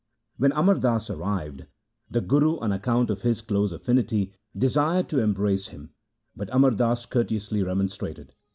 [0.37, 1.67] When Amar Das arrived,
[2.09, 5.91] the Guru, on account of his close affinity, desired to embrace him,
[6.35, 8.33] but Amar Das courteously remonstrated.